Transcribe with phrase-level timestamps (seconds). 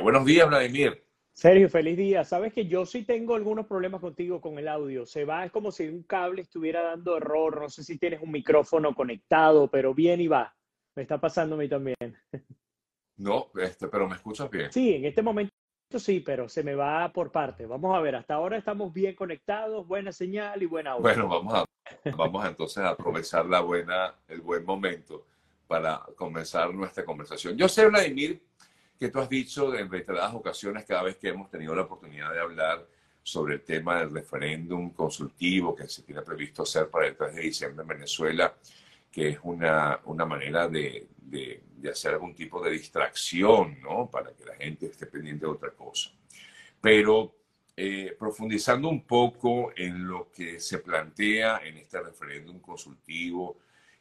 [0.00, 1.04] Buenos días, Vladimir.
[1.32, 2.24] Sergio, feliz día.
[2.24, 5.06] Sabes que yo sí tengo algunos problemas contigo con el audio.
[5.06, 7.60] Se va, es como si un cable estuviera dando error.
[7.60, 10.54] No sé si tienes un micrófono conectado, pero bien y va.
[10.94, 11.96] Me está pasando a mí también.
[13.16, 14.72] No, este, pero me escuchas bien.
[14.72, 15.52] Sí, en este momento
[15.96, 17.66] sí, pero se me va por parte.
[17.66, 21.02] Vamos a ver, hasta ahora estamos bien conectados, buena señal y buena audio.
[21.02, 21.64] Bueno, vamos a,
[22.16, 25.26] vamos entonces a aprovechar la buena, el buen momento
[25.66, 27.56] para comenzar nuestra conversación.
[27.56, 28.40] Yo sé, Vladimir,
[28.98, 32.40] que tú has dicho en reiteradas ocasiones cada vez que hemos tenido la oportunidad de
[32.40, 32.86] hablar
[33.22, 37.42] sobre el tema del referéndum consultivo que se tiene previsto hacer para el 3 de
[37.42, 38.54] diciembre en Venezuela,
[39.10, 44.10] que es una, una manera de, de, hacer algún tipo de distracción, ¿no?
[44.10, 46.10] Para que la gente esté pendiente de otra cosa.
[46.80, 47.34] Pero
[47.76, 53.58] eh, profundizando un poco en lo que se plantea en este referéndum consultivo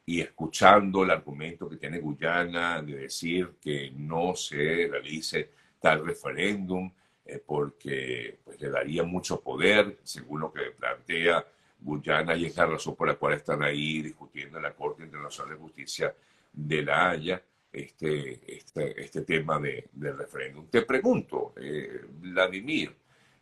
[0.09, 6.89] y escuchando el argumento que tiene Guyana de decir que no se realice tal referéndum
[7.25, 11.45] eh, porque pues, le daría mucho poder, según lo que plantea
[11.81, 15.55] Guyana, y es la razón por la cual están ahí discutiendo en la Corte Internacional
[15.55, 16.15] de Justicia
[16.53, 20.67] de la Haya este, este, este tema de, del referéndum.
[20.67, 22.95] Te pregunto, eh, Vladimir,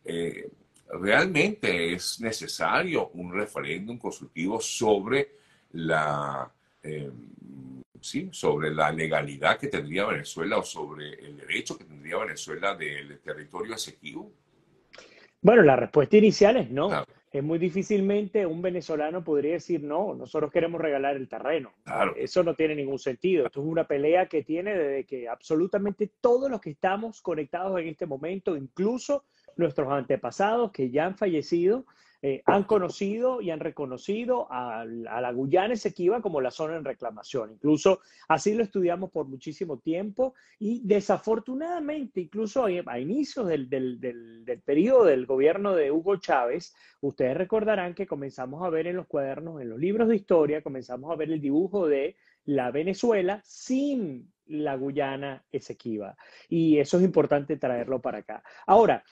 [0.04, 0.50] eh,
[1.00, 5.36] ¿realmente es necesario un referéndum consultivo sobre
[5.72, 6.52] la,
[6.86, 7.10] eh,
[8.00, 13.20] sí, sobre la legalidad que tendría Venezuela o sobre el derecho que tendría Venezuela del
[13.20, 14.32] territorio asequivo?
[15.40, 17.04] Bueno, la respuesta inicial es no
[17.38, 21.72] es muy difícilmente un venezolano podría decir, no, nosotros queremos regalar el terreno.
[22.16, 23.46] Eso no tiene ningún sentido.
[23.46, 27.88] Esto es una pelea que tiene desde que absolutamente todos los que estamos conectados en
[27.88, 29.24] este momento, incluso
[29.56, 31.84] nuestros antepasados que ya han fallecido,
[32.28, 37.52] eh, han conocido y han reconocido a, la Guyana Esequiba como la zona en reclamación.
[37.52, 44.60] Incluso así lo estudiamos por muchísimo tiempo y desafortunadamente, incluso a, inicios del, del, del,
[44.62, 49.62] periodo del gobierno de Hugo Chávez, ustedes recordarán que comenzamos a ver en los cuadernos,
[49.62, 54.76] en los libros de historia, comenzamos a ver el dibujo de la Venezuela sin la
[54.76, 56.16] Guyana Esequiba.
[56.48, 58.42] Y eso es importante traerlo para acá.
[58.66, 59.02] Ahora,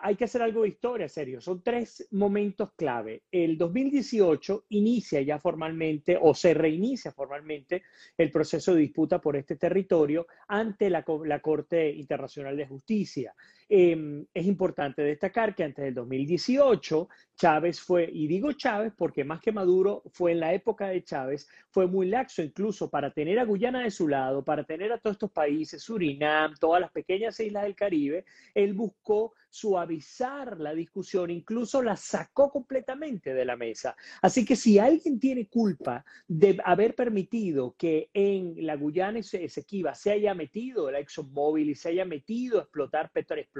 [0.00, 1.40] hay que hacer algo de historia, serio.
[1.40, 3.24] Son tres momentos clave.
[3.30, 7.82] El 2018 inicia ya formalmente o se reinicia formalmente
[8.16, 13.34] el proceso de disputa por este territorio ante la, la Corte Internacional de Justicia.
[13.76, 19.40] Em, es importante destacar que antes del 2018, Chávez fue, y digo Chávez porque más
[19.40, 23.44] que Maduro fue en la época de Chávez, fue muy laxo incluso para tener a
[23.44, 27.64] Guyana de su lado, para tener a todos estos países, Surinam, todas las pequeñas islas
[27.64, 28.24] del Caribe,
[28.54, 33.94] él buscó suavizar la discusión, incluso la sacó completamente de la mesa.
[34.20, 40.10] Así que si alguien tiene culpa de haber permitido que en la Guyana Esequiba se
[40.10, 43.12] haya metido el ExxonMobil y se haya metido a explotar,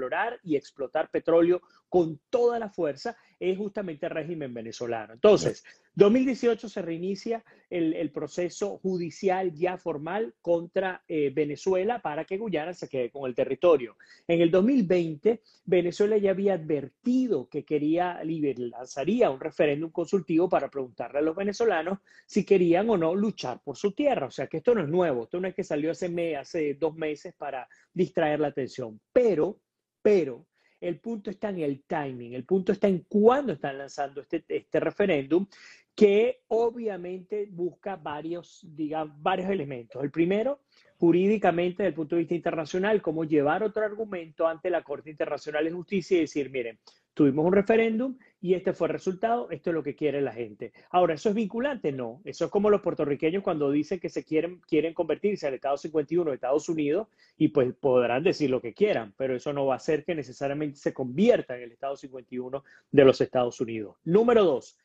[0.05, 5.13] explorar y explotar petróleo con toda la fuerza, es justamente el régimen venezolano.
[5.13, 5.63] Entonces,
[5.95, 12.89] 2018 se reinicia el, proceso judicial ya formal contra eh, Venezuela para que Guyana se
[12.89, 13.97] quede con el territorio.
[14.27, 21.19] En el 2020, Venezuela ya había advertido que quería, lanzaría un referéndum consultivo para preguntarle
[21.19, 24.27] a los venezolanos si querían o no luchar por su tierra.
[24.27, 26.95] O sea que esto no es nuevo, esto no es que salió hace, hace dos
[26.95, 28.99] meses para distraer la atención.
[29.13, 29.59] Pero,
[30.05, 30.45] pero,
[30.79, 34.79] el punto está en el timing, el punto está en cuándo están lanzando este, este
[34.79, 35.47] referéndum,
[35.95, 40.03] que obviamente busca varios, digamos, varios elementos.
[40.03, 40.59] El primero,
[40.99, 45.65] jurídicamente, desde el punto de vista internacional, cómo llevar otro argumento ante la Corte Internacional
[45.65, 46.77] de Justicia y decir, miren,
[47.15, 50.71] tuvimos un referéndum y este fue el resultado, esto es lo que quiere la gente.
[50.91, 51.91] Ahora, ¿eso es vinculante?
[51.91, 52.21] No.
[52.25, 56.29] Eso es como los puertorriqueños cuando dicen que se quieren, quieren convertirse al Estado 51
[56.29, 57.07] de Estados Unidos
[57.37, 60.77] y pues podrán decir lo que quieran, pero eso no va a hacer que necesariamente
[60.77, 63.95] se convierta en el Estado 51 de los Estados Unidos.
[64.03, 64.77] Número dos,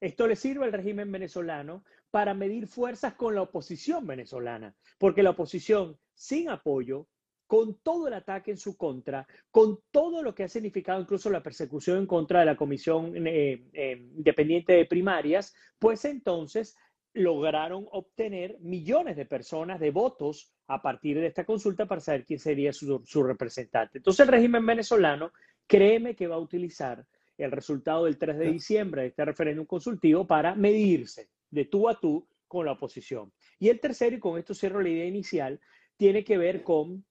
[0.00, 5.32] esto le sirve al régimen venezolano para medir fuerzas con la oposición venezolana, porque la
[5.32, 7.08] oposición sin apoyo
[7.52, 11.42] con todo el ataque en su contra, con todo lo que ha significado incluso la
[11.42, 16.74] persecución en contra de la Comisión eh, eh, Independiente de Primarias, pues entonces
[17.12, 22.38] lograron obtener millones de personas de votos a partir de esta consulta para saber quién
[22.38, 23.98] sería su, su representante.
[23.98, 25.30] Entonces el régimen venezolano,
[25.66, 27.04] créeme que va a utilizar
[27.36, 32.00] el resultado del 3 de diciembre de este referéndum consultivo para medirse de tú a
[32.00, 33.30] tú con la oposición.
[33.58, 35.60] Y el tercero, y con esto cierro la idea inicial,
[35.98, 37.04] tiene que ver con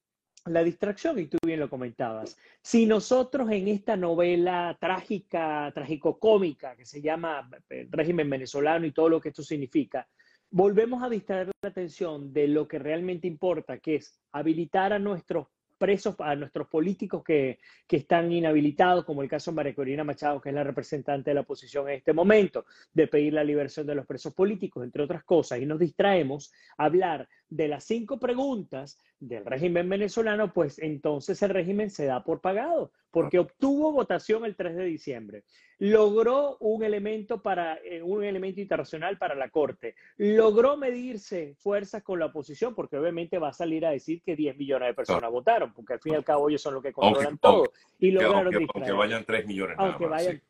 [0.45, 2.37] la distracción, y tú bien lo comentabas.
[2.61, 9.09] Si nosotros en esta novela trágica, trágico-cómica, que se llama el régimen venezolano y todo
[9.09, 10.07] lo que esto significa,
[10.49, 15.47] volvemos a distraer la atención de lo que realmente importa, que es habilitar a nuestros
[15.77, 17.57] presos, a nuestros políticos que,
[17.87, 21.35] que están inhabilitados, como el caso de María Corina Machado, que es la representante de
[21.35, 25.23] la oposición en este momento, de pedir la liberación de los presos políticos, entre otras
[25.23, 31.43] cosas, y nos distraemos a hablar de las cinco preguntas del régimen venezolano, pues entonces
[31.43, 35.43] el régimen se da por pagado, porque obtuvo votación el 3 de diciembre,
[35.77, 42.19] logró un elemento para eh, un elemento internacional para la corte, logró medirse fuerzas con
[42.19, 45.73] la oposición, porque obviamente va a salir a decir que 10 millones de personas votaron,
[45.73, 47.73] porque al fin y al cabo ellos son los que controlan todo.
[47.99, 49.75] y lograron aunque, vayan 3 millones.
[49.77, 50.41] Aunque vayan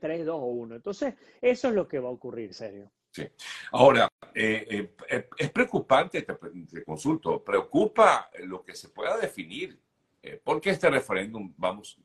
[0.00, 0.74] 3, 2 o 1.
[0.74, 2.90] Entonces, eso es lo que va a ocurrir, serio.
[3.10, 3.26] Sí.
[3.72, 9.78] Ahora, eh, eh, es preocupante, te, consulto, preocupa lo que se pueda definir,
[10.22, 11.98] eh, porque este referéndum, vamos,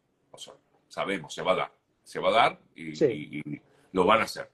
[0.87, 1.71] sabemos, se va a dar,
[2.03, 3.61] se va a dar y,
[3.91, 4.51] lo van a hacer.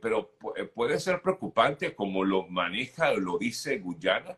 [0.00, 0.32] pero
[0.74, 4.36] puede ser preocupante como lo maneja, lo dice Guyana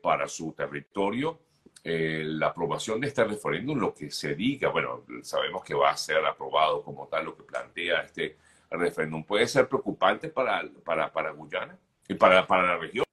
[0.00, 1.40] para su territorio,
[1.84, 6.24] la aprobación de este referéndum, lo que se diga, bueno, sabemos que va a ser
[6.24, 8.38] aprobado como tal lo que plantea este
[8.70, 11.78] referéndum puede ser preocupante para, para, para Guyana
[12.08, 13.04] y para, para la región?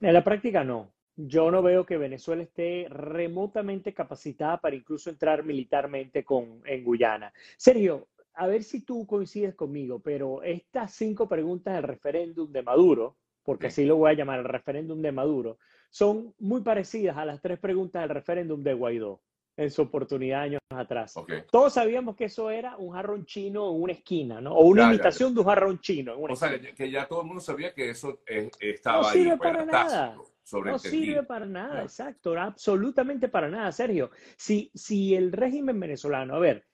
[0.00, 0.92] En la práctica no.
[1.16, 7.32] Yo no veo que Venezuela esté remotamente capacitada para incluso entrar militarmente con, en Guyana.
[7.56, 13.16] Sergio, a ver si tú coincides conmigo, pero estas cinco preguntas del referéndum de Maduro,
[13.42, 15.58] porque así lo voy a llamar, el referéndum de Maduro,
[15.88, 19.22] son muy parecidas a las tres preguntas del referéndum de Guaidó
[19.56, 21.14] en su oportunidad años atrás.
[21.50, 24.54] Todos sabíamos que eso era un jarrón chino en una esquina, ¿no?
[24.54, 26.14] O una imitación de un jarrón chino.
[26.18, 28.20] o sea, que ya todo el mundo sabía que eso
[28.60, 30.16] estaba no Sirve para nada.
[30.64, 34.10] No sirve para nada, exacto, absolutamente para nada, Sergio.
[34.36, 36.64] Si, si el régimen venezolano, a ver,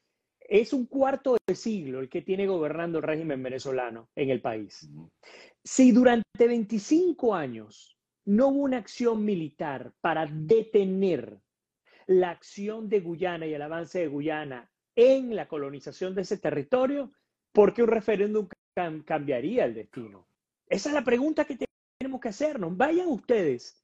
[0.41, 4.91] es un cuarto de siglo el que tiene gobernando el régimen venezolano en el país.
[5.65, 7.97] Si durante 25 años
[8.27, 11.39] no hubo una acción militar para detener
[12.07, 17.13] la acción de Guyana y el avance de Guyana en la colonización de ese territorio,
[17.53, 18.49] ¿por qué un referéndum
[19.05, 20.27] cambiaría el destino?
[20.69, 21.59] Esa es la pregunta que
[21.99, 22.77] tenemos que hacernos.
[22.77, 23.83] Vayan ustedes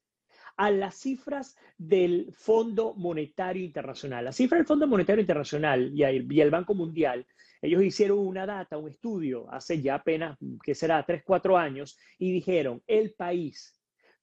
[0.57, 4.25] a las cifras del Fondo Monetario Internacional.
[4.25, 7.27] La cifra del Fondo Monetario Internacional y el, Banco Mundial,
[7.63, 12.33] ellos hicieron una data, un estudio hace ya apenas, que será, tres, cuatro años, y
[12.33, 13.78] dijeron, el país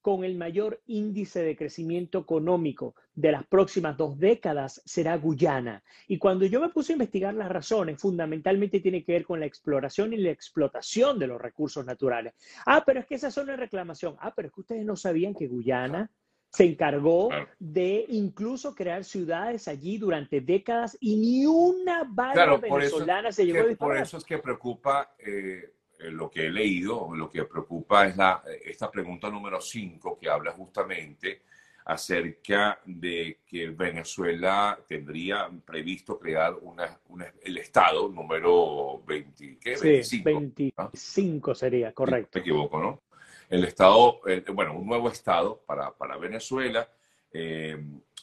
[0.06, 5.84] con el mayor índice de crecimiento económico de las próximas dos décadas será Guyana.
[6.08, 9.48] Y cuando yo me puse a investigar las razones, fundamentalmente tiene que ver con la
[9.48, 12.36] exploración y la explotación de los recursos naturales.
[12.68, 14.16] Ah, pero es que esa es una reclamación.
[14.20, 16.12] Ah, pero es que ustedes no sabían que Guyana
[16.50, 23.44] se encargó de incluso crear ciudades allí durante décadas y ni una bala venezolana se
[23.44, 23.96] llegó a disparar.
[23.96, 28.44] Por eso es que preocupa eh, lo que he leído, lo que preocupa es la,
[28.64, 31.42] esta pregunta número 5 que habla justamente
[31.86, 37.00] acerca de que Venezuela tendría previsto crear una,
[37.44, 39.78] el Estado número 20, ¿qué?
[40.24, 42.32] 25, sería, correcto.
[42.34, 43.04] Me equivoco, ¿no?
[43.48, 44.20] El Estado,
[44.54, 46.90] bueno, un nuevo Estado para, para Venezuela,
[47.32, 47.78] eh,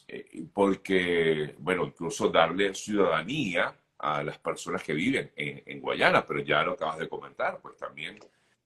[0.09, 3.73] eh, porque, bueno, incluso darle ciudadanía
[4.03, 8.19] a las personas que viven en, Guayana, pero ya lo acabas de comentar, pues también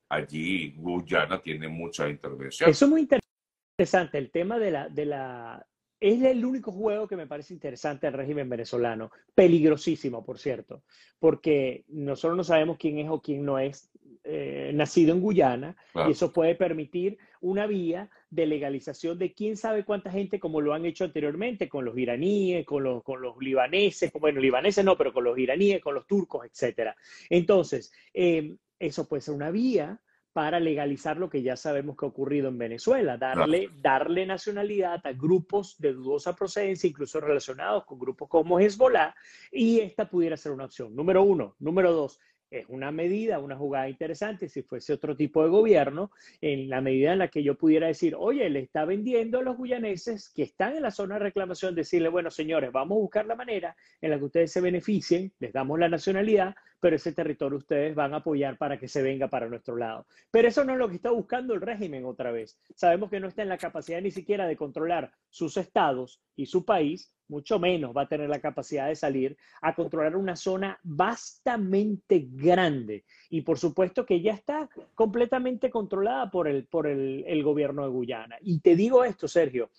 [0.10, 2.68] allí Guyana tiene mucha intervención.
[2.68, 5.68] Eso es muy interesante, el tema de la, de la...
[6.00, 10.84] Es el único juego que me parece interesante del régimen venezolano, peligrosísimo, por cierto,
[11.20, 13.92] porque nosotros no sabemos quién es o quién no es
[14.30, 19.86] eh, nacido en Guyana y eso puede permitir una vía de legalización de quién sabe
[19.86, 24.12] cuánta gente, como lo han hecho anteriormente con los iraníes, con los, con los libaneses,
[24.20, 26.94] bueno, libaneses no, pero con los iraníes, con los turcos, etcétera.
[27.30, 30.02] Entonces, eh, eso puede ser una vía
[30.34, 35.14] para legalizar lo que ya sabemos que ha ocurrido en Venezuela, darle, darle nacionalidad a
[35.14, 39.16] grupos de dudosa procedencia, incluso relacionados con grupos como Hezbollah,
[39.52, 40.96] y esta pudiera ser una opción.
[40.96, 41.56] Número uno.
[41.58, 46.12] Número dos, es una medida, una jugada interesante si fuese otro tipo de gobierno,
[46.42, 49.58] en la medida en la que yo pudiera decir, oye, le está vendiendo a los
[49.58, 53.36] guyaneses que están en la zona de reclamación, decirle, bueno, señores, vamos a buscar la
[53.36, 57.96] manera en la que ustedes se beneficien, les damos la nacionalidad, pero ese territorio ustedes
[57.96, 60.06] van a apoyar para que se venga para nuestro lado.
[60.32, 62.60] Pero eso no es lo que está buscando el régimen otra vez.
[62.76, 66.66] Sabemos que no está en la capacidad ni siquiera de controlar sus estados y su
[66.66, 72.28] país, mucho menos va a tener la capacidad de salir a controlar una zona bastante
[72.32, 73.06] grande.
[73.30, 78.38] Y por supuesto que ya está completamente controlada por el, por el, gobierno de Guyana.
[78.42, 79.70] Y te digo esto, Sergio,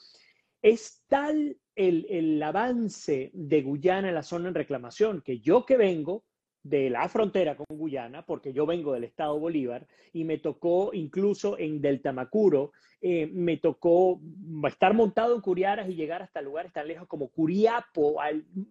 [0.63, 5.77] es tal el, el avance de Guyana en la zona en reclamación que yo que
[5.77, 6.25] vengo
[6.69, 11.59] de la frontera con Guyana, porque yo vengo del estado Bolívar, y me tocó incluso
[11.59, 14.21] en Deltamacuro, eh, me tocó
[14.67, 18.17] estar montado en Curiaras y llegar hasta lugares tan lejos como Curiapo,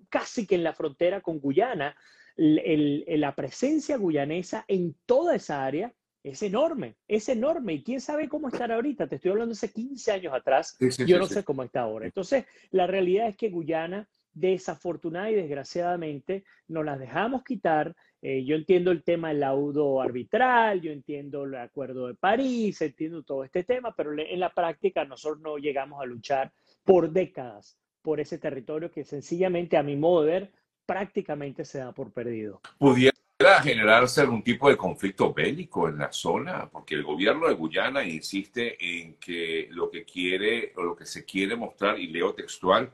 [0.09, 1.95] casi que en la frontera con Guyana.
[2.35, 7.73] la presencia guyanesa en toda esa área es enorme, es enorme.
[7.73, 9.07] Y quién sabe cómo estará ahorita.
[9.07, 10.77] Te estoy hablando hace 15 años atrás.
[11.05, 12.05] yo no sé cómo está ahora.
[12.05, 14.09] Entonces, la realidad es que Guyana
[14.39, 17.95] desafortunada y desgraciadamente nos las dejamos quitar.
[18.21, 23.23] Eh, yo entiendo el tema del laudo arbitral, yo entiendo el acuerdo de París, entiendo
[23.23, 26.51] todo este tema, pero en la práctica nosotros no llegamos a luchar
[26.83, 30.51] por décadas por ese territorio que sencillamente, a mi modo de ver,
[30.85, 32.61] prácticamente se da por perdido.
[32.77, 33.13] ¿Pudiera
[33.61, 36.69] generarse algún tipo de conflicto bélico en la zona?
[36.71, 41.25] Porque el gobierno de Guyana insiste en que lo que quiere o lo que se
[41.25, 42.89] quiere mostrar, y leo textual,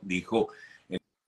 [0.00, 0.48] dijo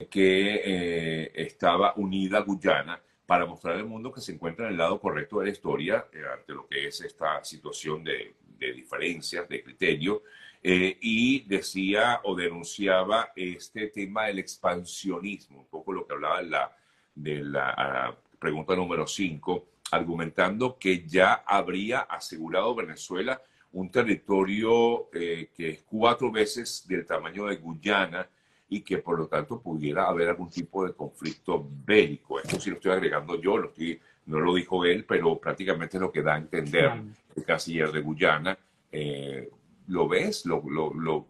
[0.07, 4.99] que eh, estaba unida Guyana para mostrar al mundo que se encuentra en el lado
[4.99, 10.23] correcto de la historia eh, ante lo que es esta situación de, diferencias de criterio
[10.61, 16.75] eh, y decía o denunciaba este tema del expansionismo, un poco lo que hablaba la,
[17.15, 23.41] de la pregunta número 5, argumentando que ya habría asegurado Venezuela
[23.71, 28.27] un territorio que es cuatro veces del tamaño de Guyana
[28.69, 32.39] y que por lo tanto pudiera haber algún tipo de conflicto bélico.
[32.39, 36.01] Esto sí lo estoy agregando yo, lo estoy, no lo dijo él, pero prácticamente es
[36.01, 36.91] lo que da a entender
[37.35, 38.57] el canciller de Guyana.
[38.91, 39.49] Eh,
[39.87, 40.45] ¿Lo ves?
[40.45, 41.25] Lo, lo, lo,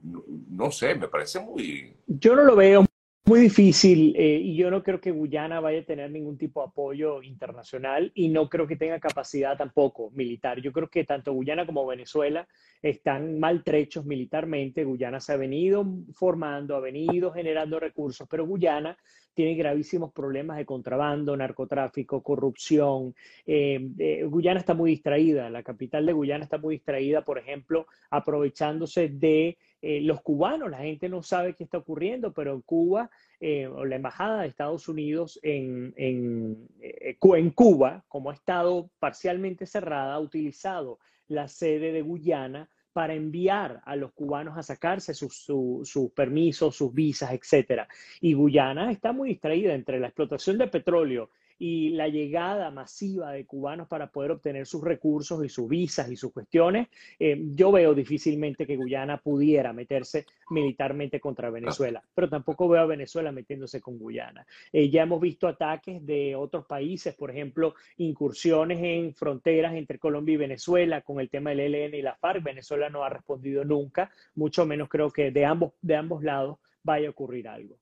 [0.50, 1.94] no sé, me parece muy...
[2.08, 2.89] Yo no lo veo
[3.30, 6.70] muy difícil eh, y yo no creo que Guyana vaya a tener ningún tipo de
[6.70, 10.60] apoyo internacional y no creo que tenga capacidad tampoco militar.
[10.62, 12.48] Yo creo que tanto Guyana como Venezuela
[12.82, 14.84] están maltrechos militarmente.
[14.84, 18.98] Guyana se ha venido formando, ha venido generando recursos, pero Guyana
[19.36, 23.14] tiene gravísimos problemas de contrabando, narcotráfico, corrupción.
[23.46, 27.86] Eh, eh, Guyana está muy distraída, la capital de Guyana está muy distraída, por ejemplo,
[28.10, 30.70] aprovechándose de eh, los cubanos.
[30.70, 33.10] La gente no sabe qué está ocurriendo, pero en Cuba,
[33.74, 40.14] o la Embajada de Estados Unidos en, en, en Cuba, como ha estado parcialmente cerrada,
[40.14, 42.70] ha utilizado la sede de Guyana
[43.00, 47.84] para enviar a los cubanos a sacarse sus, permisos, sus visas, etc.
[48.20, 53.46] Y Guyana está muy distraída entre la explotación de petróleo y la llegada masiva de
[53.46, 56.88] cubanos para poder obtener sus recursos y sus visas y sus cuestiones,
[57.20, 62.86] eh, yo veo difícilmente que Guyana pudiera meterse militarmente contra Venezuela, pero tampoco veo a
[62.86, 64.48] Venezuela metiéndose con Guyana.
[64.72, 70.34] Eh, ya hemos visto ataques de otros países, por ejemplo, incursiones en fronteras entre Colombia
[70.34, 72.42] y Venezuela con el tema del ELN y la FARC.
[72.42, 77.08] Venezuela no ha respondido nunca, mucho menos creo que de ambos, de ambos lados vaya
[77.08, 77.78] a ocurrir algo.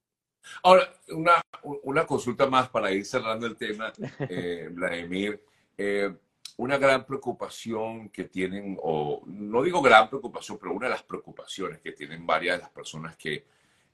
[0.63, 1.41] Ahora, una,
[1.83, 3.91] una consulta más para ir cerrando el tema,
[4.29, 5.41] eh, Vladimir.
[5.77, 6.13] Eh,
[6.57, 11.79] una gran preocupación que tienen, o no digo gran preocupación, pero una de las preocupaciones
[11.79, 13.45] que tienen varias de las personas que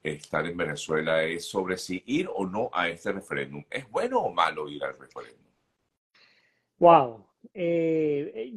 [0.02, 3.64] están en Venezuela es sobre si ir o no a este referéndum.
[3.70, 5.44] ¿Es bueno o malo ir al referéndum?
[6.78, 7.26] Wow.
[7.52, 8.54] Eh,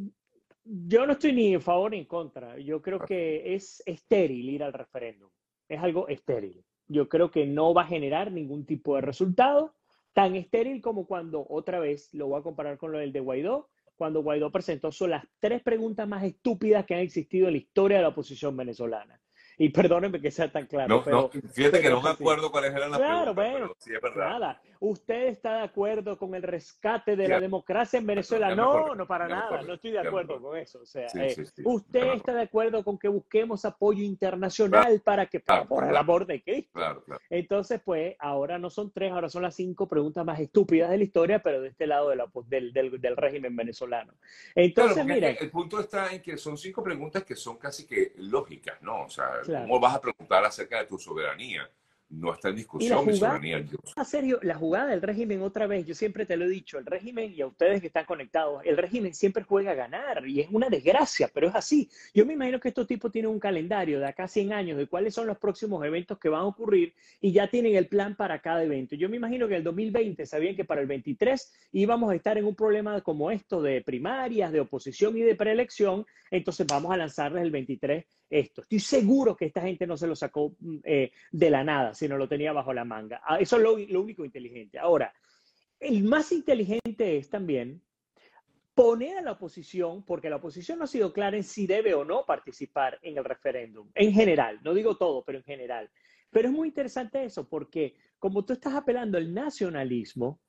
[0.64, 2.58] yo no estoy ni en favor ni en contra.
[2.60, 5.30] Yo creo que es estéril ir al referéndum.
[5.68, 9.74] Es algo estéril yo creo que no va a generar ningún tipo de resultado
[10.14, 13.70] tan estéril como cuando otra vez lo voy a comparar con lo del de Guaidó,
[13.98, 17.98] cuando Guaidó presentó son las tres preguntas más estúpidas que han existido en la historia
[17.98, 19.20] de la oposición venezolana.
[19.68, 20.88] Y perdónenme que sea tan claro.
[20.88, 23.76] No, pero, fíjate que no me acuerdo cuáles eran las claro, preguntas.
[23.80, 24.30] sí es verdad.
[24.30, 24.62] Nada.
[24.80, 28.54] ¿Usted está de acuerdo con el rescate de la democracia en Venezuela?
[28.54, 29.62] No, no para nada.
[29.64, 30.82] No estoy de acuerdo con eso.
[30.82, 35.84] O sea, eh, ¿usted está de acuerdo con que busquemos apoyo internacional para que, por
[35.84, 36.72] el amor de Cristo?
[36.74, 40.98] Claro, Entonces, pues, ahora no son tres, ahora son las cinco preguntas más estúpidas de
[40.98, 44.14] la historia, pero de este lado de la, del, del, del, régimen venezolano.
[44.54, 45.30] Entonces, mira.
[45.30, 49.06] El, punto está en que son cinco preguntas que son casi que lógicas, ¿no?
[49.06, 51.70] O sea, ¿cómo vas a preguntar acerca de tu soberanía?
[52.10, 53.58] no está en discusión mi soberanía.
[53.58, 56.86] En serio, la jugada del régimen otra vez, yo siempre te lo he dicho, el
[56.86, 60.48] régimen y a ustedes que están conectados, el régimen siempre juega a ganar y es
[60.52, 61.90] una desgracia, pero es así.
[62.14, 65.14] Yo me imagino que estos tipos tienen un calendario de acá 100 años de cuáles
[65.14, 68.64] son los próximos eventos que van a ocurrir y ya tienen el plan para cada
[68.64, 68.96] evento.
[68.96, 72.38] Yo me imagino que en el 2020 sabían que para el 23 íbamos a estar
[72.38, 76.98] en un problema como esto de primarias, de oposición y de preelección, entonces vamos a
[76.98, 78.62] lanzarles el 23 esto.
[78.62, 82.18] Estoy seguro que esta gente no se lo sacó mm, eh, de la nada, sino
[82.18, 83.22] lo tenía bajo la manga.
[83.26, 84.80] Ah, eso es lo, único inteligente.
[84.80, 85.14] Ahora,
[85.80, 87.82] el más inteligente es también
[88.74, 92.06] poner a la oposición, porque la oposición no ha sido clara en si debe o
[92.06, 95.90] no participar en el referéndum, en general, no digo todo, pero en general.
[96.30, 100.40] Pero es muy interesante eso, porque como tú estás apelando al nacionalismo,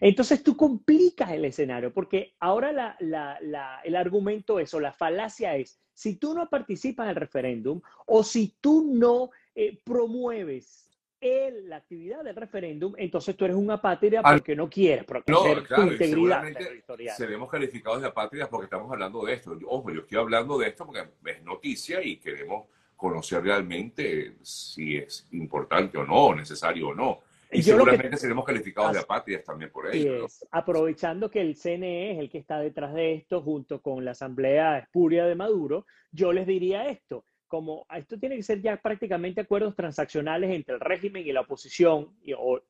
[0.00, 6.16] Entonces tú complicas el escenario, porque ahora el argumento es, o la falacia es, si
[6.16, 10.88] tú no participas en el referéndum o si tú no eh, promueves
[11.20, 16.52] la actividad del referéndum, entonces tú eres un apátrida porque no quieres proteger tu integridad
[16.52, 17.16] territorial.
[17.16, 19.58] Seremos calificados de apátridas porque estamos hablando de esto.
[19.66, 25.26] Ojo, yo estoy hablando de esto porque es noticia y queremos conocer realmente si es
[25.32, 27.20] importante o no, necesario o no.
[27.50, 30.26] Y seguramente seremos calificados de apátridas también por ello.
[30.50, 34.78] Aprovechando que el CNE es el que está detrás de esto, junto con la Asamblea
[34.78, 39.74] Espuria de Maduro, yo les diría esto como esto tiene que ser ya prácticamente acuerdos
[39.74, 42.14] transaccionales entre el régimen y la oposición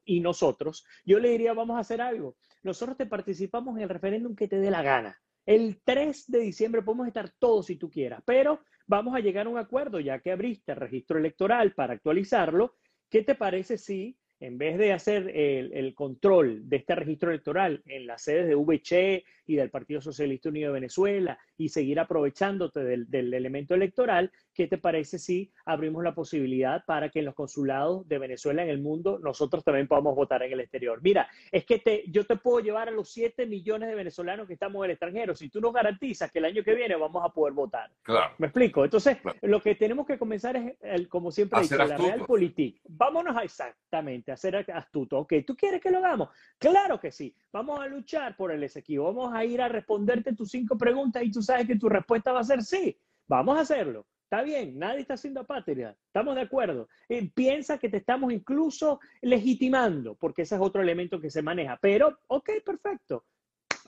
[0.04, 2.36] y, nosotros, yo le diría, vamos a hacer algo.
[2.62, 5.18] Nosotros te participamos en el referéndum que te dé la gana.
[5.44, 9.50] El 3 de diciembre podemos estar todos si tú quieras, pero vamos a llegar a
[9.50, 12.76] un acuerdo ya que abriste el registro electoral para actualizarlo.
[13.10, 18.06] ¿Qué te parece si en vez de hacer el, control de este registro electoral en
[18.06, 23.10] las sedes de VCHE y del Partido Socialista Unido de Venezuela y seguir aprovechándote del,
[23.10, 28.08] del, elemento electoral, ¿qué te parece si abrimos la posibilidad para que en los consulados
[28.08, 31.00] de Venezuela en el mundo nosotros también podamos votar en el exterior?
[31.02, 34.54] Mira, es que te, yo te puedo llevar a los 7 millones de venezolanos que
[34.54, 35.34] estamos en el extranjero.
[35.34, 37.90] Si tú nos garantizas que el año que viene vamos a poder votar.
[38.02, 38.34] Claro.
[38.38, 38.84] ¿Me explico?
[38.84, 42.80] Entonces, lo que tenemos que comenzar es, el, como siempre dicho, la realpolitik.
[42.88, 45.18] Vámonos a exactamente a ser astuto.
[45.18, 46.28] Ok, ¿tú quieres que lo hagamos?
[46.58, 47.34] Claro que sí.
[47.52, 49.12] Vamos a luchar por el Esequibo.
[49.12, 52.40] Vamos a ir a responderte tus cinco preguntas y tú sabes que tu respuesta va
[52.40, 52.96] a ser sí.
[53.26, 54.06] Vamos a hacerlo.
[54.30, 56.86] Está bien, nadie está haciendo apátrida, estamos de acuerdo.
[57.08, 61.78] Eh, piensa que te estamos incluso legitimando, porque ese es otro elemento que se maneja.
[61.80, 63.24] Pero, ok, perfecto.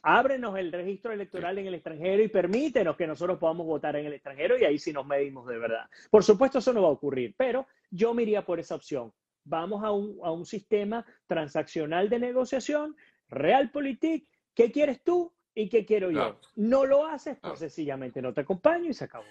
[0.02, 4.14] Ábrenos el registro electoral en el extranjero y permítenos que nosotros podamos votar en el
[4.14, 5.87] extranjero y ahí sí nos medimos de verdad.
[6.11, 9.12] Por supuesto, eso no va a ocurrir, pero yo me iría por esa opción.
[9.45, 12.97] Vamos a un, a un sistema transaccional de negociación,
[13.29, 14.26] realpolitik.
[14.55, 15.35] ¿Qué quieres tú?
[15.61, 16.38] ¿Y qué quiero yo?
[16.57, 19.26] No lo haces, pues sencillamente no te acompaño y se acabó.